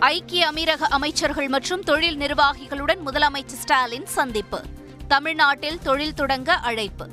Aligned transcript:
ஐக்கிய 0.00 0.50
அமீரக 0.50 0.80
அமைச்சர்கள் 0.80 1.48
மற்றும் 1.48 1.82
தொழில் 1.82 2.16
நிர்வாகிகளுடன் 2.16 2.98
முதலமைச்சர் 3.06 3.60
ஸ்டாலின் 3.62 4.06
சந்திப்பு. 4.06 4.62
தமிழ்நாட்டில் 5.08 5.78
தொழில் 5.78 6.14
தொடங்க 6.14 6.54
அழைப்பு. 6.54 7.10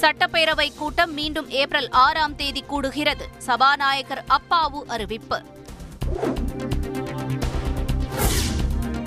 சட்டப்பேரவை 0.00 0.74
கூட்டம் 0.76 1.12
மீண்டும் 1.12 1.50
ஏப்ரல் 1.50 1.88
ஆறாம் 1.88 2.36
தேதி 2.36 2.64
கூடுகிறது. 2.70 3.26
சபாநாயகர் 3.38 4.24
அப்பாவு 4.28 4.82
அறிவிப்பு. 4.86 5.42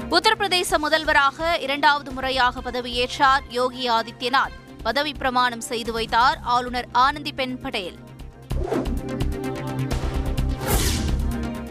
உத்தரப்பிரதேச 0.10 0.78
முதல்வராக 0.78 1.58
இரண்டாவது 1.58 2.12
முறையாக 2.12 2.72
பதவியேற்றார் 2.72 3.42
யோகி 3.50 3.90
ஆதித்யநாத். 3.90 4.58
பதவி 4.84 5.12
பிரமாணம் 5.12 5.62
செய்து 5.62 5.92
வைத்தார் 5.92 6.40
ஆளுநர் 6.44 6.88
ஆனந்திபென் 6.94 7.56
படேல். 7.62 8.03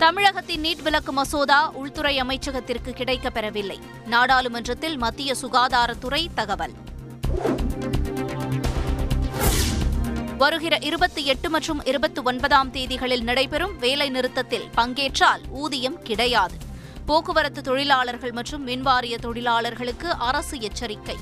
தமிழகத்தின் 0.03 0.63
நீட் 0.63 0.83
விலக்கு 0.83 1.13
மசோதா 1.13 1.71
உள்துறை 1.71 2.23
அமைச்சகத்திற்கு 2.23 2.91
கிடைக்கப் 2.91 3.35
பெறவில்லை 3.35 3.81
நாடாளுமன்றத்தில் 4.07 4.97
மத்திய 4.97 5.35
சுகாதாரத்துறை 5.43 6.27
தகவல். 6.35 6.73
வருகிற 10.39 10.79
இருபத்தி 10.81 11.25
எட்டு 11.25 11.51
மற்றும் 11.51 11.85
இருபத்தி 11.85 12.23
ஒன்பதாம் 12.23 12.73
தேதிகளில் 12.73 13.23
நடைபெறும் 13.23 13.79
வேலை 13.79 14.09
நிறுத்தத்தில் 14.09 14.69
பங்கேற்றால் 14.77 15.41
ஊதியம் 15.51 16.03
கிடையாது. 16.03 16.55
போக்குவரத்து 17.07 17.63
தொழிலாளர்கள் 17.63 18.33
மற்றும் 18.33 18.67
மின்வாரிய 18.67 19.19
தொழிலாளர்களுக்கு 19.19 20.13
அரசு 20.13 20.61
எச்சரிக்கை. 20.61 21.17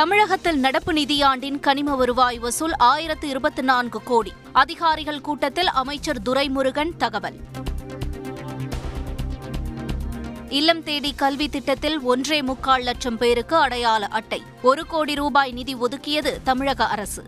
தமிழகத்தில் 0.00 0.58
நடப்பு 0.58 0.92
நிதியாண்டின் 0.92 1.60
கனிம 1.60 1.96
வருவாய் 1.96 2.38
வசூல் 2.38 2.72
ஆயிரத்து 2.76 3.28
இருபத்தி 3.28 3.62
நான்கு 3.62 4.02
கோடி. 4.02 4.32
அதிகாரிகள் 4.52 5.20
கூட்டத்தில் 5.20 5.68
அமைச்சர் 5.68 6.22
துரைமுருகன் 6.22 6.96
தகவல். 6.98 7.40
இல்லம் 10.48 10.82
தேடி 10.82 11.14
கல்வி 11.14 11.48
திட்டத்தில் 11.48 12.00
ஒன்றே 12.00 12.42
முக்கால் 12.42 12.82
லட்சம் 12.82 13.18
பேருக்கு 13.18 13.56
அடையாள 13.56 14.06
அட்டை. 14.06 14.42
ஒரு 14.62 14.86
கோடி 14.86 15.14
ரூபாய் 15.14 15.52
நிதி 15.52 15.76
ஒதுக்கியது 15.76 16.42
தமிழக 16.44 16.86
அரசு. 16.86 17.24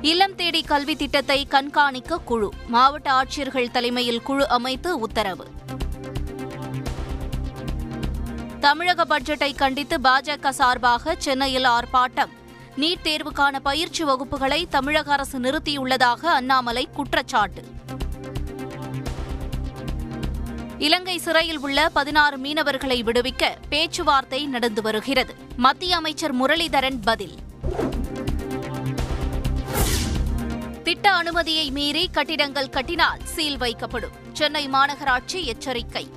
இல்லம் 0.00 0.34
தேடி 0.34 0.62
கல்வி 0.62 0.96
திட்டத்தை 0.96 1.46
கண்காணிக்க 1.46 2.18
குழு. 2.18 2.52
மாவட்ட 2.66 3.12
ஆட்சியர்கள் 3.12 3.70
தலைமையில் 3.70 4.22
குழு 4.22 4.48
அமைத்து 4.48 4.98
உத்தரவு. 4.98 5.46
தமிழக 8.68 9.04
பட்ஜெட்டை 9.04 9.54
கண்டித்து 9.54 9.98
பாஜக 9.98 10.48
சார்பாக 10.48 11.14
சென்னையில் 11.18 11.64
ஆர்ப்பாட்டம். 11.64 12.32
நீட் 12.76 13.02
தேர்வுக்கான 13.02 13.58
பயிற்சி 13.58 14.04
வகுப்புகளை 14.04 14.68
தமிழக 14.68 15.12
அரசு 15.12 15.38
நிறுத்தியுள்ளதாக 15.38 16.24
அண்ணாமலை 16.24 16.88
குற்றச்சாட்டு. 16.94 17.62
இலங்கை 20.78 21.18
சிறையில் 21.18 21.58
உள்ள 21.58 21.88
பதினாறு 21.88 22.36
மீனவர்களை 22.36 23.02
விடுவிக்க 23.02 23.56
பேச்சுவார்த்தை 23.68 24.46
நடந்து 24.46 24.82
வருகிறது. 24.82 25.34
மத்திய 25.56 25.96
அமைச்சர் 25.96 26.36
முரளிதரன் 26.36 27.00
பதில். 27.02 27.38
திட்ட 30.82 31.12
அனுமதியை 31.12 31.70
மீறி 31.70 32.08
கட்டிடங்கள் 32.12 32.70
கட்டினால் 32.70 33.20
சீல் 33.24 33.58
வைக்கப்படும். 33.58 34.16
சென்னை 34.32 34.68
மாநகராட்சி 34.68 35.44
எச்சரிக்கை. 35.44 36.10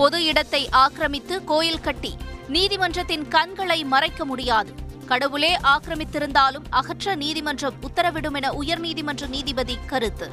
பொது 0.00 0.24
இடத்தை 0.24 0.68
ஆக்கிரமித்து 0.68 1.44
கோயில் 1.44 1.80
கட்டி 1.80 2.16
நீதிமன்றத்தின் 2.48 3.28
கண்களை 3.28 3.84
மறைக்க 3.84 4.24
முடியாது. 4.24 4.74
கடவுளே 5.06 5.56
ஆக்கிரமித்திருந்தாலும் 5.56 6.66
அகற்ற 6.70 7.14
நீதிமன்றம் 7.14 7.74
உத்தரவிடும் 7.80 8.34
என 8.34 8.50
உயர்நீதிமன்ற 8.50 9.28
நீதிபதி 9.28 9.76
கருத்து. 9.86 10.28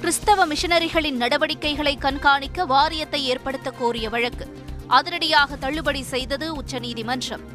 கிறிஸ்தவ 0.00 0.46
மிஷனரிகளின் 0.46 1.20
நடவடிக்கைகளை 1.22 1.96
கண்காணிக்க 1.96 2.64
வாரியத்தை 2.64 3.24
ஏற்படுத்த 3.24 3.70
கோரிய 3.70 4.08
வழக்கு. 4.08 4.48
அதிரடியாக 4.86 5.56
தள்ளுபடி 5.56 6.02
செய்தது 6.02 6.54
உச்சநீதிமன்றம். 6.54 7.46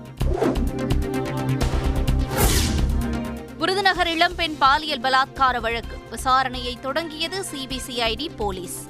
விருதுநகர் 3.83 4.13
இளம்பெண் 4.13 4.57
பாலியல் 4.57 5.01
பலாத்கார 5.01 5.59
வழக்கு. 5.59 5.97
விசாரணையை 6.11 6.79
தொடங்கியது 6.79 7.45
சிபிசிஐடி 7.51 8.29
போலீஸ். 8.35 8.87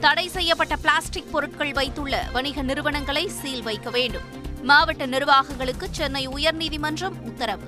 தடை 0.00 0.28
செய்யப்பட்ட 0.28 0.76
பிளாஸ்டிக் 0.76 1.32
பொருட்கள் 1.32 1.72
வைத்துள்ள 1.72 2.28
வணிக 2.32 2.62
நிறுவனங்களை 2.62 3.28
சீல் 3.28 3.62
வைக்க 3.62 3.90
வேண்டும். 3.90 4.22
மாவட்ட 4.62 5.06
நிர்வாகங்களுக்கு 5.06 5.84
சென்னை 5.90 6.28
உயர்நீதிமன்றம் 6.28 7.20
உத்தரவு. 7.20 7.64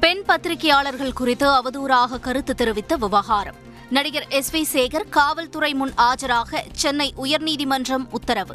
பெண் 0.00 0.22
பத்திரிகையாளர்கள் 0.26 1.12
குறித்து 1.12 1.48
அவதூறாக 1.48 2.20
கருத்து 2.20 2.54
தெரிவித்த 2.54 2.96
விவகாரம். 2.96 3.56
நடிகர் 3.90 4.28
எஸ் 4.28 4.56
வி 4.56 4.64
சேகர் 4.72 5.08
காவல்துறை 5.08 5.74
முன் 5.74 5.92
ஆஜராக 5.96 6.62
சென்னை 6.72 7.14
உயர்நீதிமன்றம் 7.22 8.06
உத்தரவு. 8.10 8.54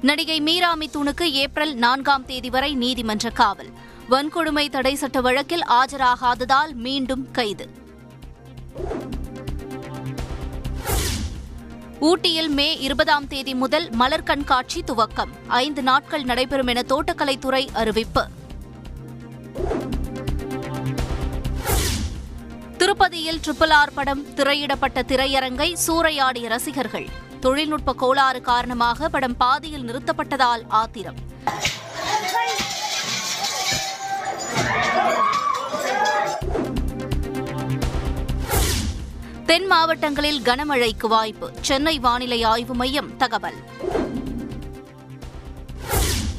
நடிகை 0.00 0.40
மீரா 0.40 0.76
மிதுனுக்கு 0.76 1.22
ஏப்ரல் 1.22 1.74
நான்காம் 1.74 2.24
தேதி 2.24 2.50
வரை 2.50 2.74
நீதிமன்ற 2.74 3.30
காவல். 3.30 3.70
வன்கொடுமை 4.10 4.70
தடை 4.70 4.94
சட்ட 4.94 5.20
வழக்கில் 5.20 5.64
ஆஜராகாததால் 5.68 6.72
மீண்டும் 6.72 7.30
கைது. 7.30 7.70
ஊட்டியில் 12.00 12.48
மே 12.48 12.78
இருபதாம் 12.78 13.28
தேதி 13.28 13.54
முதல் 13.54 13.90
மலர் 13.90 14.22
கண்காட்சி 14.22 14.80
துவக்கம். 14.80 15.30
ஐந்து 15.46 15.82
நாட்கள் 15.82 16.22
நடைபெறும் 16.22 16.66
என 16.66 16.82
தோட்டக்கலைத்துறை 16.88 17.68
அறிவிப்பு. 17.72 18.26
திருப்பதியில் 23.12 23.40
ட்ரிபிள் 23.46 23.72
ஆர் 23.72 23.92
படம் 23.94 24.34
திரையிடப்பட்ட 24.34 25.02
திரையரங்கை 25.02 25.76
சூறையாடிய 25.86 26.46
ரசிகர்கள். 26.48 27.08
தொழில்நுட்ப 27.40 27.92
கோளாறு 27.92 28.40
காரணமாக 28.40 29.08
படம் 29.08 29.36
பாதியில் 29.36 29.84
நிறுத்தப்பட்டதால் 29.88 30.62
ஆத்திரம். 30.68 31.14
தென் 39.46 39.66
மாவட்டங்களில் 39.66 40.40
கனமழைக்கு 40.40 41.06
வாய்ப்பு. 41.06 41.52
சென்னை 41.60 41.98
வானிலை 41.98 42.42
ஆய்வு 42.42 42.74
மையம் 42.74 43.16
தகவல். 43.16 43.60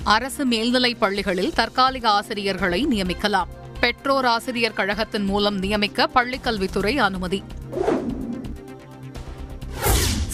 அரசு 0.04 0.46
மேல்நிலைப் 0.46 1.00
பள்ளிகளில் 1.00 1.54
தற்காலிக 1.54 2.10
ஆசிரியர்களை 2.10 2.86
நியமிக்கலாம். 2.86 3.62
பெற்றோர் 3.84 4.26
ஆசிரியர் 4.26 4.74
கழகத்தின் 4.74 5.24
மூலம் 5.24 5.58
நியமிக்க 5.58 6.10
பள்ளிக்கல்வித்துறை 6.16 6.98
அனுமதி. 6.98 7.44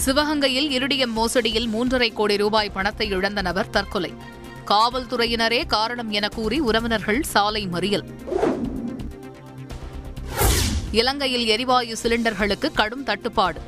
சிவகங்கையில் 0.06 0.70
இருடியம் 0.70 1.16
மோசடியில் 1.16 1.68
மூன்றரை 1.68 2.12
கோடி 2.12 2.36
ரூபாய் 2.36 2.70
பணத்தை 2.70 3.08
இழந்த 3.08 3.42
நபர் 3.42 3.70
தற்கொலை. 3.70 4.14
காவல்துறையினரே 4.66 5.66
காரணம் 5.66 6.10
என 6.10 6.28
கூறி 6.28 6.60
உறவினர்கள் 6.60 7.22
சாலை 7.22 7.68
மறியல். 7.72 8.06
இலங்கையில் 10.92 11.46
எரிவாயு 11.46 11.96
சிலிண்டர்களுக்கு 12.02 12.72
கடும் 12.72 13.02
தட்டுப்பாடு. 13.02 13.60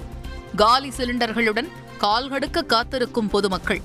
காலி 0.57 0.89
சிலிண்டர்களுடன் 0.89 1.69
கால்கடுக்க 2.01 2.67
காத்திருக்கும் 2.67 3.29
பொதுமக்கள். 3.29 3.83